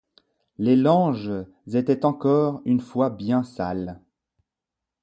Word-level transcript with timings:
Les 0.57 0.75
langes 0.75 1.45
étaient 1.71 2.05
encore 2.05 2.63
une 2.65 2.79
fois 2.81 3.11
bien 3.11 3.43
sales. 3.43 4.01